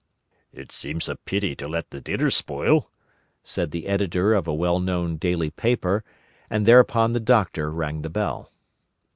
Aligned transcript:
"It 0.51 0.71
seems 0.71 1.07
a 1.07 1.15
pity 1.15 1.55
to 1.57 1.67
let 1.67 1.91
the 1.91 2.01
dinner 2.01 2.31
spoil," 2.31 2.89
said 3.43 3.69
the 3.69 3.85
Editor 3.85 4.33
of 4.33 4.47
a 4.47 4.53
well 4.55 4.79
known 4.79 5.17
daily 5.17 5.51
paper; 5.51 6.03
and 6.49 6.65
thereupon 6.65 7.13
the 7.13 7.19
Doctor 7.19 7.69
rang 7.71 8.01
the 8.01 8.09
bell. 8.09 8.51